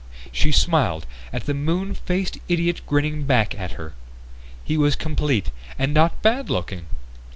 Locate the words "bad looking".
6.23-6.87